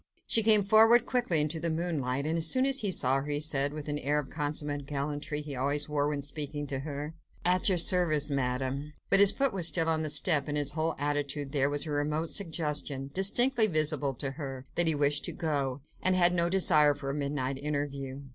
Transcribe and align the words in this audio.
She 0.25 0.41
came 0.41 0.63
forward 0.63 1.05
quickly 1.05 1.41
into 1.41 1.59
the 1.59 1.69
moonlight, 1.69 2.25
and, 2.25 2.35
as 2.35 2.47
soon 2.49 2.65
as 2.65 2.79
he 2.79 2.89
saw 2.91 3.17
her, 3.17 3.27
he 3.27 3.39
said, 3.39 3.71
with 3.71 3.85
that 3.85 4.01
air 4.03 4.17
of 4.17 4.31
consummate 4.31 4.87
gallantry 4.87 5.43
he 5.43 5.55
always 5.55 5.87
wore 5.87 6.07
when 6.09 6.23
speaking 6.23 6.65
to 6.65 6.79
her,— 6.79 7.13
"At 7.45 7.69
your 7.69 7.77
service, 7.77 8.31
Madame!" 8.31 8.93
But 9.11 9.19
his 9.19 9.31
foot 9.31 9.53
was 9.53 9.67
still 9.67 9.87
on 9.87 10.01
the 10.01 10.09
step, 10.09 10.47
and 10.47 10.57
in 10.57 10.61
his 10.61 10.71
whole 10.71 10.95
attitude 10.97 11.51
there 11.51 11.69
was 11.69 11.85
a 11.85 11.91
remote 11.91 12.31
suggestion, 12.31 13.11
distinctly 13.13 13.67
visible 13.67 14.15
to 14.15 14.31
her, 14.31 14.65
that 14.73 14.87
he 14.87 14.95
wished 14.95 15.23
to 15.25 15.33
go, 15.33 15.81
and 16.01 16.15
had 16.15 16.33
no 16.33 16.49
desire 16.49 16.95
for 16.95 17.11
a 17.11 17.13
midnight 17.13 17.59
interview. 17.59 18.21